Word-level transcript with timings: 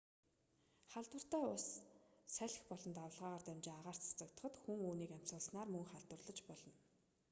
халдвартай 0.91 1.43
ус 1.55 1.65
салхи 2.35 2.61
болон 2.69 2.91
давалгаагаар 2.95 3.43
дамжин 3.45 3.75
агаарт 3.79 4.01
цацагдахад 4.07 4.53
хүн 4.61 4.77
үүнийг 4.87 5.11
нь 5.11 5.17
амьсгалснаар 5.17 5.69
мөн 5.71 5.85
халдварлаж 5.91 6.39
болно 6.47 6.73